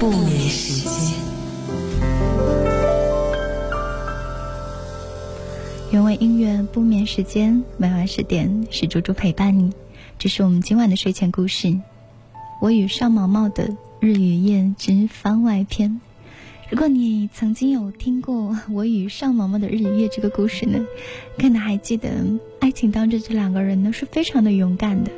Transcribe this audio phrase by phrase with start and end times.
[0.00, 1.18] 不眠时间，
[5.90, 9.72] 原味音乐不眠时间，每晚十点是猪猪陪伴你。
[10.16, 11.76] 这是我们今晚的睡前故事，
[12.60, 16.00] 我与尚毛毛的日与夜之番外篇。
[16.70, 20.86] 如果你曾经有听过我与尚毛毛的日与夜这个故事呢，
[21.38, 22.08] 可能还记得
[22.60, 25.10] 爱情当中这两个人呢是非常的勇敢的，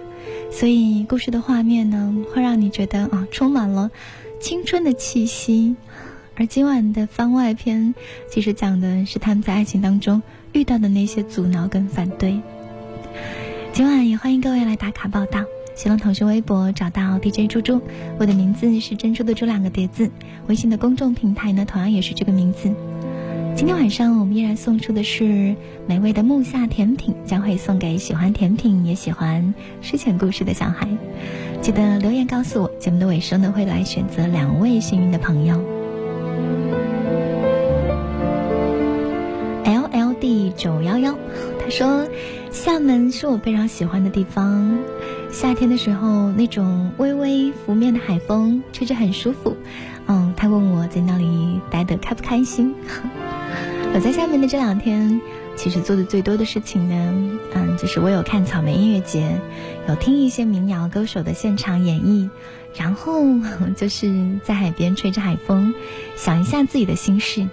[0.50, 3.90] 所以故事的画面呢会让你觉得啊充满了
[4.40, 5.76] 青春的气息。
[6.34, 7.94] 而今晚的番外篇
[8.30, 10.22] 其实讲的是他们在爱情当中
[10.52, 12.40] 遇到的那些阻挠跟反对。
[13.72, 15.44] 今晚也欢迎各位来打卡报道。
[15.76, 17.80] 新浪、腾讯微博找到 DJ 猪猪，
[18.18, 20.10] 我的名字是珍珠的珠两个叠字。
[20.46, 22.70] 微信的公众平台呢，同样也是这个名字。
[23.56, 25.54] 今天晚上我们依然送出的是
[25.86, 30.88] 美味的木下甜品，将会送给喜欢甜品也喜欢睡前故事的小孩。
[31.60, 35.62] 记得留言告诉我，节目的尾声呢会来选择两位幸运的朋友。
[39.64, 41.14] LLD 九幺幺，
[41.62, 42.08] 他说
[42.50, 44.78] 厦门是我非常喜欢的地方。
[45.30, 49.54] 夏天的时候，那种微微拂面的海风，吹着很舒服。
[50.06, 52.74] 嗯，他问我在那里待得开不开心。
[53.94, 55.20] 我在厦门的这两天，
[55.62, 59.38] 其实做的最多的事情呢，嗯，就是我有看草莓音乐节，
[59.86, 62.30] 有听一些民谣歌手的现场演绎，
[62.74, 63.22] 然后
[63.76, 65.74] 就是在海边吹着海风，
[66.16, 67.46] 想一下自己的心事。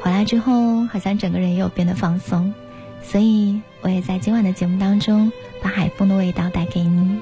[0.00, 2.54] 回来之后，好像整个人也有变得放松，
[3.02, 5.32] 所以我也在今晚的节目当中。
[5.60, 7.18] 把海风的味道带给你。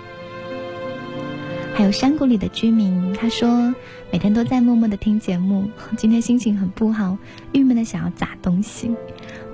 [1.75, 3.75] 还有山谷里的居民，他说
[4.13, 5.71] 每天都在默默的听节目。
[5.97, 7.17] 今天心情很不好，
[7.53, 8.95] 郁闷的想要砸东西。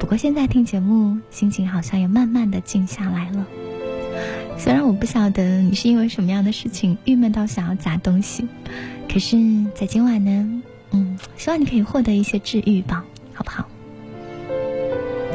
[0.02, 3.46] 不过现在听节目，心情好像也慢慢的静下来了。
[4.58, 8.48] 虽然我不晓得你是因为什么样的事情郁闷到想要砸东西，
[9.08, 9.36] 可是，
[9.76, 13.68] 在今晚呢，嗯，希望你可以获得一些治愈吧，好不好？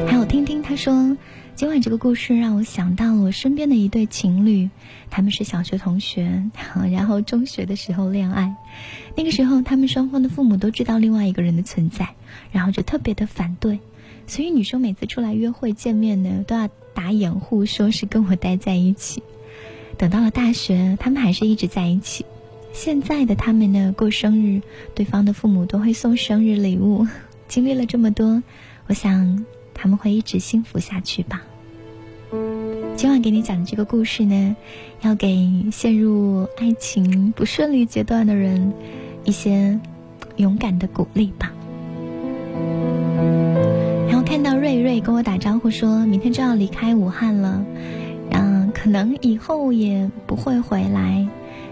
[0.06, 1.16] 还有听听他说。
[1.56, 4.70] 今晚这个故事让我想到了我身边的一对情侣，
[5.10, 6.44] 他们是小学同学，
[6.92, 8.54] 然后中学的时候恋爱。
[9.16, 12.10] 那个时候，他们双方的父母都知道另外一个人的存在，
[12.52, 13.80] 然后就特别的反对，
[14.28, 19.20] 所以女生每次出来约会见面呢，都要打掩护，说是跟我待在一起。
[19.96, 22.24] 等到了大学，他们还是一直在一起。
[22.72, 24.62] 现在的他们呢，过生日，
[24.94, 27.04] 对方的父母都会送生日礼物。
[27.48, 28.40] 经历了这么多，
[28.86, 29.44] 我想。
[29.80, 31.40] 他们会一直幸福下去吧。
[32.96, 34.56] 今晚给你讲的这个故事呢，
[35.02, 38.72] 要给陷入爱情不顺利阶段的人
[39.22, 39.78] 一些
[40.34, 41.52] 勇敢的鼓励吧。
[45.00, 47.64] 跟我打招呼，说明天就要离开武汉了，
[48.30, 51.26] 嗯，可能以后也不会回来。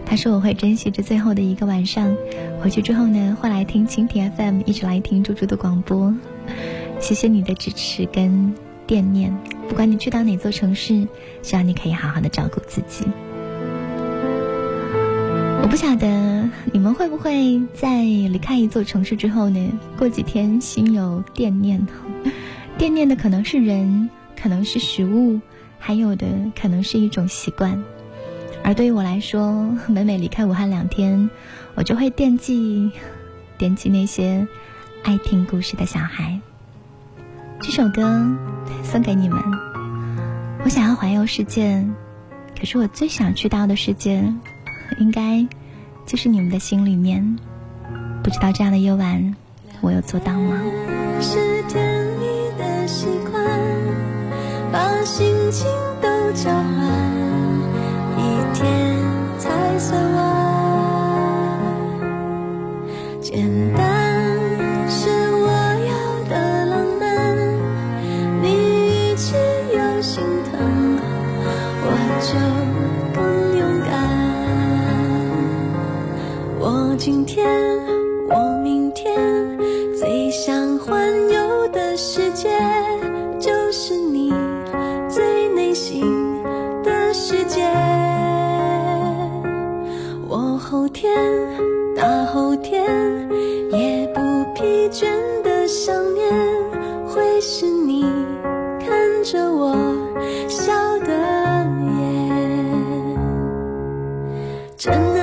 [0.04, 2.14] 他说我会珍惜这最后的一个晚上，
[2.62, 6.14] 回去之后呢，会来听蜻蜓 FM，一直来听猪猪的广播。
[7.00, 8.54] 谢谢你的支持跟
[8.86, 9.36] 惦念，
[9.68, 11.06] 不管你去到哪座城市，
[11.42, 13.04] 希望你可以好好的照顾自己。
[15.62, 21.84] 我不晓得你们会不会在离开一座城市之后呢，过几天心有惦念，
[22.78, 24.10] 惦念的可能是人，
[24.40, 25.40] 可能是食物，
[25.78, 26.26] 还有的
[26.60, 27.82] 可能是一种习惯。
[28.62, 31.30] 而对于我来说，每每离开武汉两天，
[31.74, 32.90] 我就会惦记，
[33.56, 34.46] 惦记那些
[35.02, 36.38] 爱听故事的小孩。
[37.60, 38.24] 这首歌
[38.82, 39.40] 送给你们。
[40.62, 41.86] 我想要环游世界，
[42.58, 44.34] 可是我最想去到的世界，
[44.98, 45.46] 应该
[46.04, 47.38] 就是你们的心里面。
[48.22, 49.34] 不知道这样的夜晚，
[49.80, 50.60] 我有做到吗？
[52.86, 53.44] 习惯，
[54.72, 55.66] 把心情
[56.00, 56.62] 都交换，
[58.16, 58.20] 一
[58.54, 58.96] 天
[59.38, 60.16] 才算完。
[63.20, 63.42] 简
[63.74, 63.85] 单。
[104.76, 105.15] 真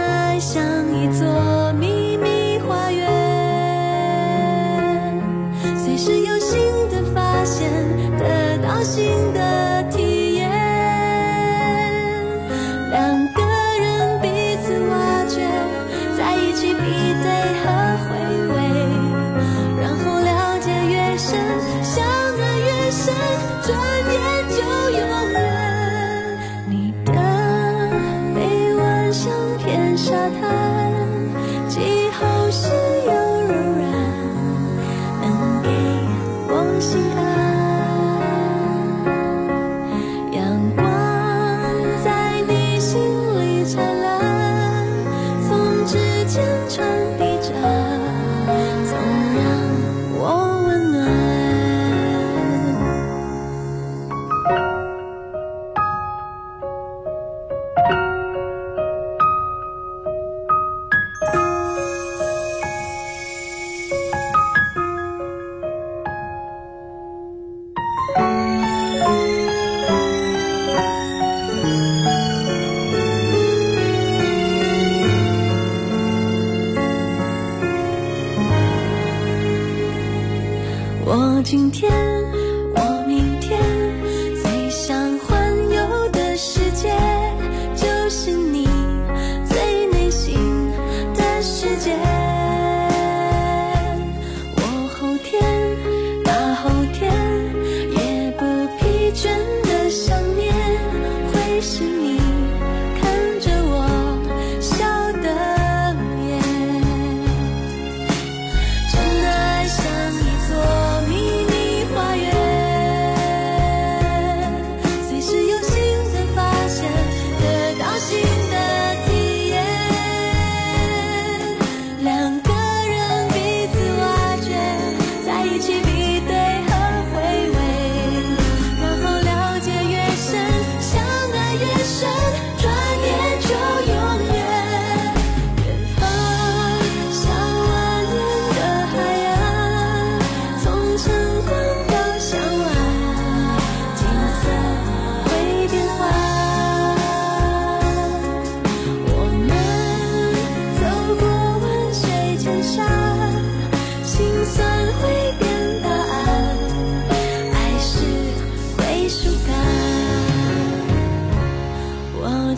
[81.05, 81.91] 我今天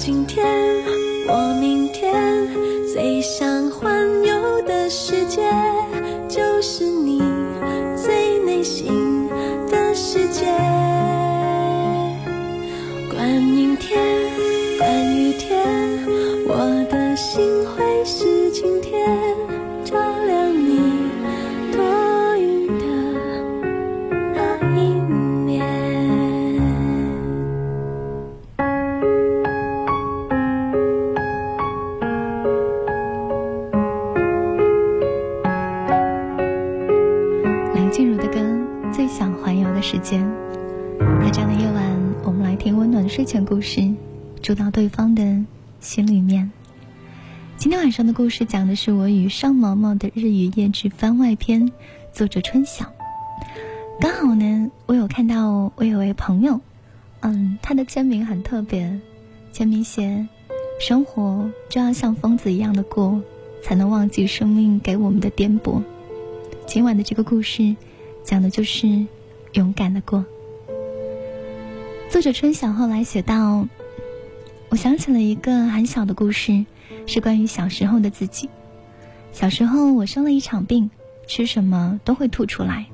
[0.05, 0.64] 今天。
[38.91, 40.25] 最想环游的时间，
[41.21, 43.93] 在这样的夜晚，我们来听温暖的睡前故事
[44.41, 45.43] 住到对方的
[45.79, 46.51] 心里面。
[47.57, 51.71] 今天晚上的故事讲的是我与尚毛毛的日语夜剧番外篇，
[52.11, 52.91] 作者春晓。
[53.99, 56.59] 刚好呢，我有看到我有位朋友，
[57.21, 58.99] 嗯，他的签名很特别，
[59.53, 60.27] 签名写
[60.79, 63.21] ：“生活就要像疯子一样的过，
[63.63, 65.81] 才能忘记生命给我们的颠簸。”
[66.67, 67.75] 今晚的这个故事，
[68.25, 69.05] 讲的就是
[69.53, 70.25] 勇敢的过。
[72.09, 73.67] 作者春晓后来写道。
[74.67, 76.65] 我想起了一个很小的故事，
[77.05, 78.49] 是关于小时候的自己。
[79.31, 80.89] 小时候我生了一场病，
[81.27, 82.87] 吃什么都会吐出来，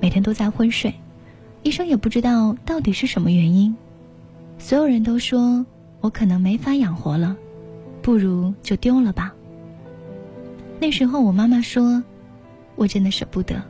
[0.00, 0.94] 每天都在昏睡，
[1.62, 3.74] 医生也不知道到底是什么原因。
[4.58, 5.64] 所有人都说
[6.00, 7.36] 我可能没法养活了，
[8.02, 9.34] 不如就丢了吧。
[10.78, 12.04] 那时候我妈妈说，
[12.76, 13.60] 我真的舍不得。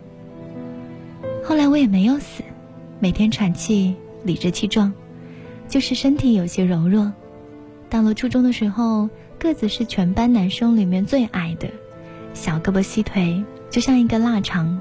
[1.46, 2.42] 后来我也没有死，
[3.00, 4.94] 每天喘气，理直气壮，
[5.68, 7.12] 就是身体有些柔弱。
[7.90, 11.68] 到了初中的时候，个子是全班男生里面最矮的，
[12.32, 14.80] 小胳膊细腿，就像一个腊肠。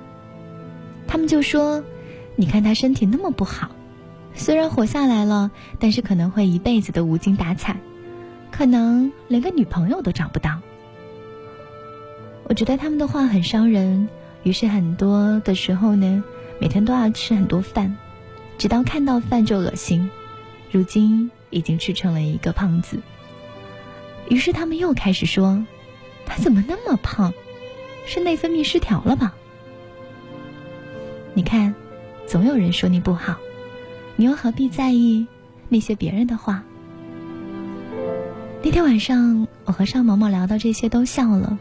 [1.05, 1.83] 他们就说
[2.37, 3.71] ：“你看他身体那么不好，
[4.33, 7.75] 虽然活下来了，但是可能会一辈子都无精打采，
[8.51, 10.61] 可能连个女朋友都找不到。”
[12.47, 14.07] 我觉得他们的话很伤人，
[14.43, 16.23] 于是很多的时候呢，
[16.63, 17.97] 每天都要吃很多饭，
[18.57, 20.09] 直到看到饭就恶心。
[20.71, 21.29] 如今。
[21.49, 22.97] 已经吃成了一个胖子。
[24.29, 25.63] 于是他们又开始说
[26.25, 27.31] ：“他怎么那么胖？
[28.07, 29.35] 是内分泌失调了吧？”
[31.35, 31.75] 你看，
[32.25, 33.37] 总有人说你不好，
[34.15, 35.27] 你又何必在意
[35.69, 36.63] 那些别人的话？
[38.63, 41.59] 那天晚上，我和尚毛毛聊到这些，都笑了，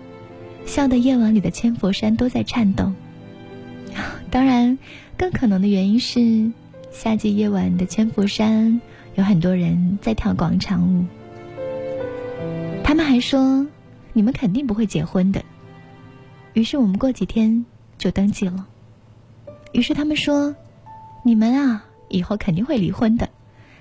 [0.64, 2.92] 笑的夜晚里的千佛山都在颤抖。
[4.30, 4.78] 当然，
[5.16, 6.50] 更可能的原因是，
[6.90, 8.80] 夏季夜晚的千佛山，
[9.14, 11.04] 有很多人在跳广场舞。
[12.82, 13.66] 他们还说
[14.12, 15.44] ：“你们肯定不会结婚的。”
[16.54, 17.64] 于是我们过几天
[17.96, 18.66] 就登记了。
[19.72, 20.54] 于是他们说
[21.24, 23.28] ：“你们啊，以后肯定会离婚的。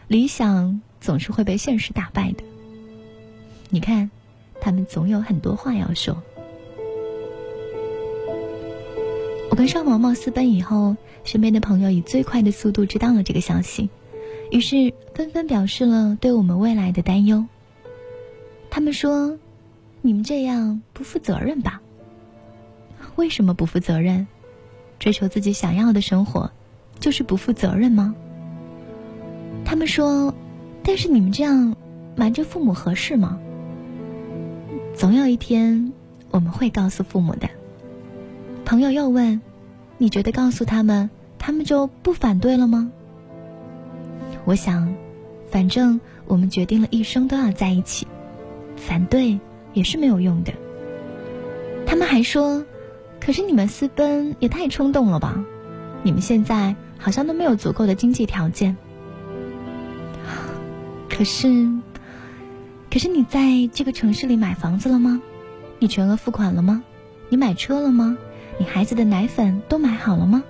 [0.07, 2.43] 理想总是会被现实打败的。”
[3.69, 4.09] 你看，
[4.61, 6.21] 他们总有很多话要说。
[9.51, 13.89] 我跟邵毛毛私奔以后，身边的朋友以最快的速度知道了这个消息，
[14.49, 17.45] 于是纷纷表示了对我们未来的担忧。
[18.69, 19.37] 他们说
[20.01, 21.81] ：“你们这样不负责任吧？
[23.17, 24.25] 为什么不负责任？
[24.99, 26.49] 追求自己想要的生活，
[27.01, 28.15] 就是不负责任吗？”
[29.65, 30.33] 他们说
[30.81, 31.75] ：“但是你们这样
[32.15, 33.37] 瞒着父母合适吗？
[34.95, 35.91] 总有一天
[36.29, 37.49] 我们会告诉父母的。”
[38.71, 39.41] 朋友又问
[39.99, 42.89] ：“你觉得告诉他们，他们就不反对了吗？”
[44.47, 44.95] 我想，
[45.49, 48.07] 反正我们决定了一生都要在一起，
[48.77, 49.37] 反对
[49.73, 50.53] 也是没有用的。
[51.85, 52.65] 他们还说
[53.19, 55.43] ：“可是你们私奔也太冲动了吧？
[56.01, 58.77] 你们现在好像都没有足够的经济条件。
[61.09, 61.69] 可是，
[62.89, 65.21] 可是你在这个城市里买房子了吗？
[65.77, 66.81] 你全额付款了吗？
[67.27, 68.17] 你买车了吗？”
[68.61, 70.43] 你孩子的奶粉都买好了吗？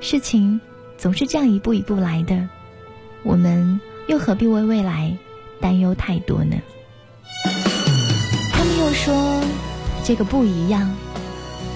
[0.00, 0.60] 事情
[0.98, 2.48] 总是这样一步一步来的，
[3.22, 5.16] 我们又何必为未来
[5.60, 6.56] 担忧太多呢？
[8.52, 9.40] 他们又说
[10.02, 10.92] 这个不一样，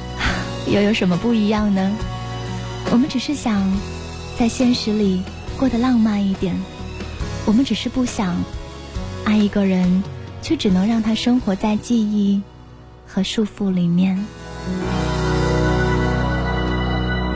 [0.67, 1.97] 又有什么不一样呢？
[2.91, 3.73] 我们只是想
[4.37, 5.23] 在现实里
[5.57, 6.61] 过得浪漫一点，
[7.47, 8.35] 我们只是不想
[9.25, 10.03] 爱一个人，
[10.43, 12.43] 却只能让他生活在记忆
[13.07, 14.19] 和束缚里面。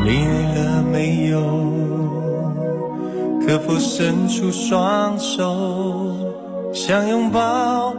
[0.05, 1.41] 累了没有？
[3.45, 6.15] 可否伸出双手？
[6.73, 7.95] 想拥抱，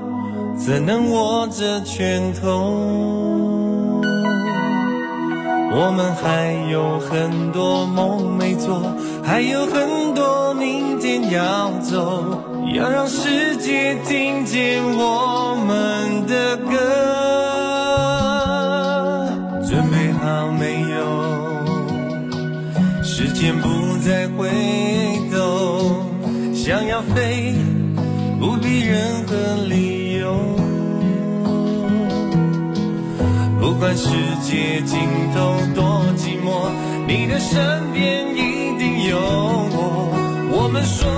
[0.57, 2.81] 怎能握着拳头？
[5.75, 8.81] 我们还有很多梦没做，
[9.23, 12.41] 还有很多明天要走，
[12.75, 17.22] 要让世界听见我们的歌。
[23.43, 24.47] 先不再回
[25.29, 26.05] 头，
[26.55, 27.53] 想要飞，
[28.39, 29.35] 不必任何
[29.67, 30.33] 理由。
[33.59, 34.07] 不管世
[34.43, 34.97] 界尽
[35.35, 36.71] 头多寂寞，
[37.05, 40.13] 你的身边一定有我。
[40.49, 41.11] 我们说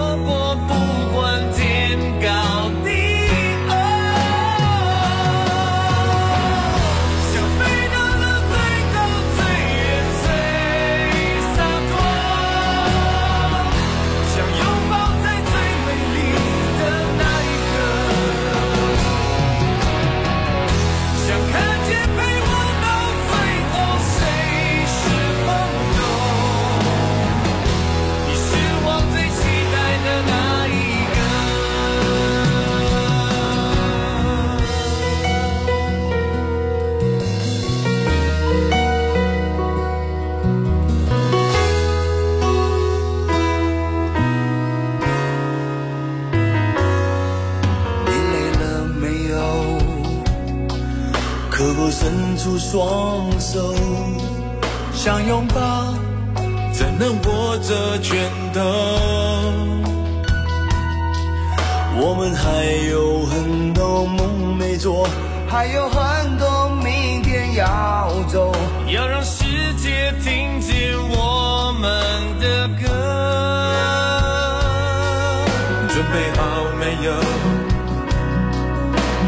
[52.76, 53.74] 双手
[54.92, 55.94] 想拥抱，
[56.74, 58.60] 怎能握着拳头？
[61.98, 65.08] 我们还有很多梦没做，
[65.48, 68.52] 还有很多明天要走，
[68.90, 69.46] 要让世
[69.78, 71.90] 界听见我们
[72.42, 72.90] 的歌。
[75.94, 76.44] 准备好
[76.78, 77.14] 没有？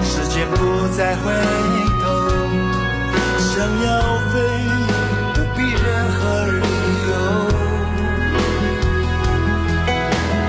[0.03, 1.86] 时间不再回。
[3.57, 3.89] 想要
[4.29, 4.37] 飞，
[5.33, 6.67] 不必任何理
[7.09, 7.11] 由。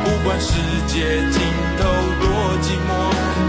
[0.05, 0.53] 不管世
[0.87, 0.93] 界
[1.31, 1.41] 尽
[1.79, 1.83] 头
[2.21, 2.25] 多
[2.61, 2.91] 寂寞，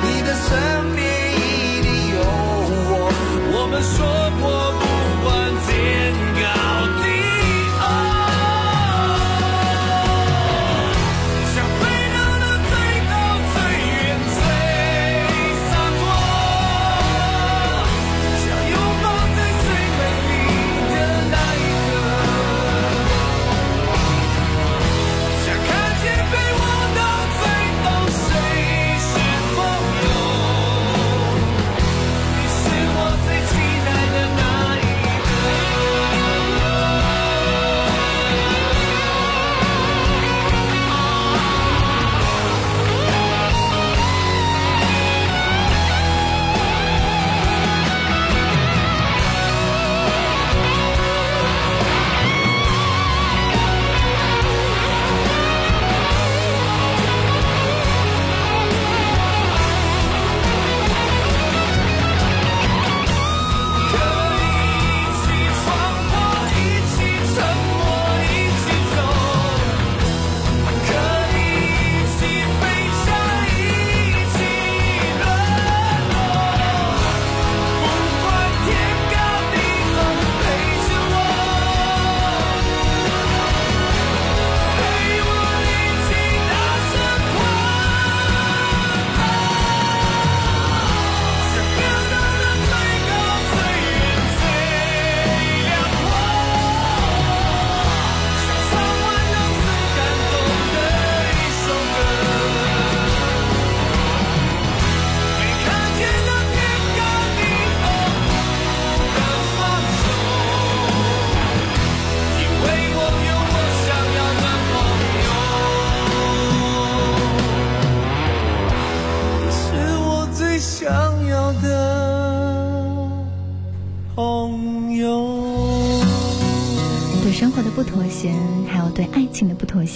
[0.01, 0.47] 你的身
[0.95, 0.97] 边
[1.35, 2.17] 一定有
[2.87, 3.11] 我。
[3.51, 3.97] 我们说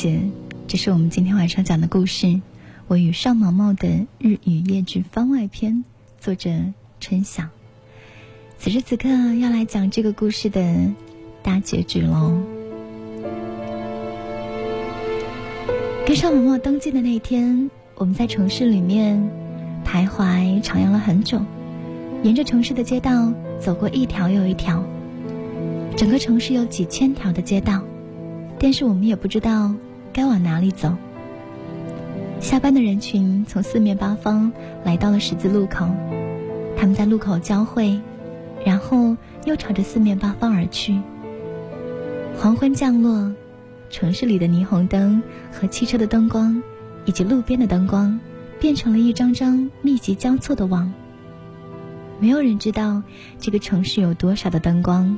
[0.04, 0.20] 的不妥协。
[0.68, 2.28] 这是我们今天晚上讲的故事，
[2.88, 5.74] 《我与尚毛毛的日与夜剧番外篇》，
[6.20, 6.50] 作者
[7.00, 7.44] 陈晓。
[8.58, 10.92] 此时此刻要来讲这个故事的
[11.42, 12.34] 大结局喽。
[16.06, 19.22] 跟尚毛毛登记的那天，我们在城市里面
[19.86, 21.40] 徘徊徜徉了很久，
[22.24, 24.84] 沿着城市的街道走过一条又一条。
[25.96, 27.82] 整个城市有几千条的街道，
[28.60, 29.74] 但是我们也不知道
[30.14, 30.96] 该往哪里走。
[32.40, 34.52] 下班的人群从四面八方
[34.86, 35.88] 来到了十字路口，
[36.78, 38.00] 他们在路口交汇。
[38.66, 40.98] 然后又朝着四面八方而去。
[42.38, 43.30] 黄昏降落，
[43.90, 45.22] 城市里的霓虹灯
[45.52, 46.64] 和汽车的灯光，
[47.04, 48.18] 以及路边的灯光，
[48.62, 50.90] 变成了一张张密集交错的网。
[52.22, 53.04] 没有人知道
[53.38, 55.18] 这个城市有多少的灯光，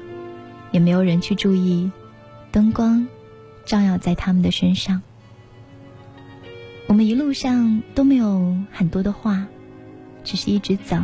[0.71, 1.91] 也没有人去注意
[2.51, 3.07] 灯光
[3.65, 5.01] 照耀在他们的身上。
[6.87, 9.45] 我们一路上都没有很多的话，
[10.23, 10.97] 只是一直走。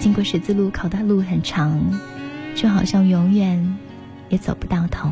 [0.00, 1.80] 经过十字路口的路很长，
[2.56, 3.78] 就好像永远
[4.28, 5.08] 也走不到头。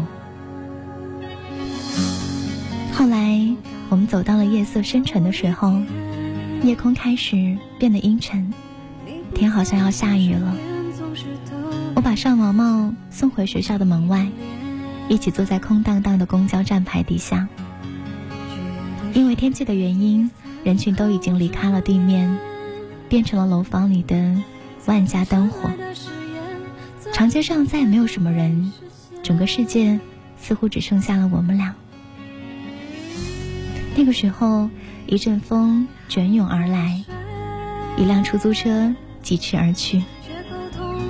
[2.93, 3.49] 后来
[3.89, 5.81] 我们走到了夜色深沉的时候，
[6.63, 8.53] 夜空开始变得阴沉，
[9.33, 10.57] 天好像要下雨了。
[11.95, 14.27] 我把尚毛毛送回学校的门外，
[15.11, 17.49] 一起坐在空荡荡的公交站牌底下。
[19.13, 20.31] 因为天气的原因，
[20.63, 22.39] 人群都已经离开了地面，
[23.09, 24.37] 变成了楼房里的。
[24.87, 25.71] 万家灯火，
[27.13, 28.73] 长街上再也没有什么人，
[29.23, 30.01] 整个世界
[30.41, 31.75] 似乎只剩下了我们俩。
[33.95, 34.71] 那个时候，
[35.07, 37.05] 一阵风卷涌而来，
[37.99, 40.03] 一辆出租车疾驰而去，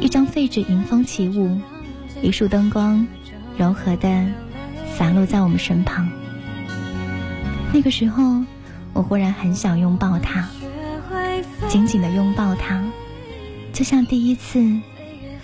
[0.00, 1.60] 一张废纸迎风起舞，
[2.22, 3.06] 一束灯光
[3.56, 4.26] 柔和的
[4.96, 6.08] 洒落在我们身旁。
[7.72, 8.42] 那个时候，
[8.92, 10.48] 我忽然很想拥抱他，
[11.68, 12.82] 紧紧的拥抱他。
[13.72, 14.64] 就像第一次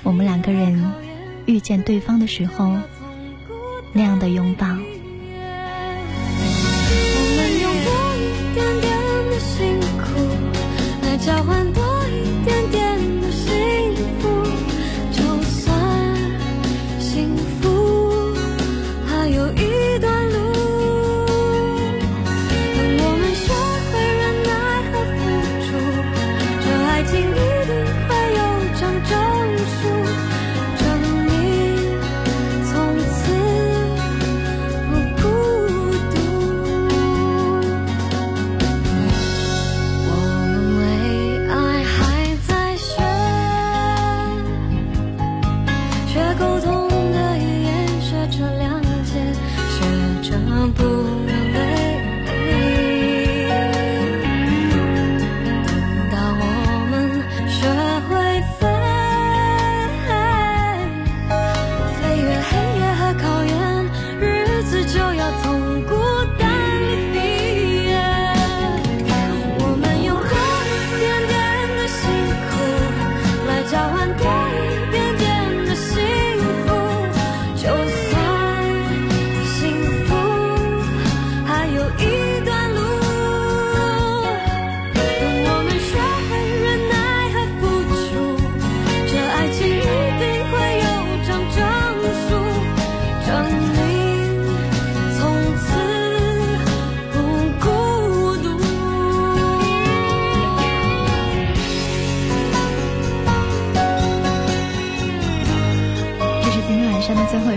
[0.03, 0.93] 我们两个人
[1.47, 2.75] 遇见对方的时候
[3.93, 4.67] 那样的拥抱。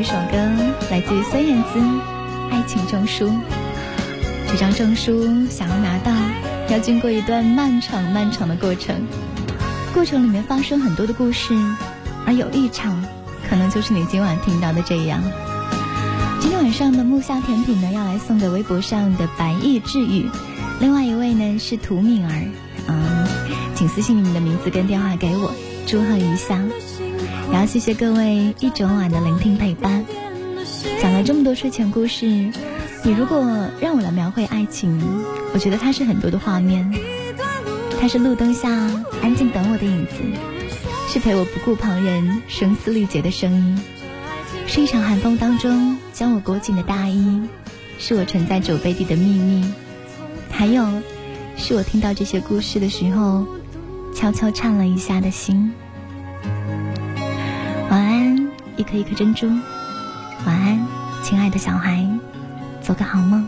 [0.09, 0.37] 首歌，
[0.89, 1.79] 来自于孙燕姿
[2.49, 3.27] 《爱情证书》。
[4.47, 6.11] 这张证书想要拿到，
[6.67, 8.95] 要经过一段漫长漫长的过程，
[9.93, 11.53] 过程里面发生很多的故事，
[12.25, 13.05] 而有一场，
[13.47, 15.21] 可能就是你今晚听到的这样。
[16.39, 20.27] 今天晚上的木下甜品呢，要来送给微博上的白翼治愈，
[20.79, 22.47] 另外一位呢是涂敏儿，
[22.87, 23.27] 嗯，
[23.75, 25.53] 请私信你的名字跟电话给我，
[25.85, 26.59] 祝贺一下。
[27.51, 30.05] 然后谢谢各位一整晚的聆听陪伴，
[31.01, 35.01] 讲了这么多睡前故事，你如果让我来描绘爱情，
[35.53, 36.93] 我觉得它是很多的画面，
[37.99, 38.69] 它是路灯下
[39.21, 40.13] 安静等我的影子，
[41.09, 43.79] 是陪我不顾旁人声嘶力竭的声音，
[44.67, 47.41] 是一场寒风当中将我裹紧的大衣，
[47.97, 49.65] 是我沉在酒杯底的秘密，
[50.51, 50.87] 还有
[51.57, 53.45] 是我听到这些故事的时候
[54.15, 55.73] 悄悄颤了一下的心。
[58.79, 59.45] 一颗一颗珍珠。
[60.45, 60.87] 晚安，
[61.21, 62.07] 亲爱的小孩，
[62.81, 63.45] 做个好梦。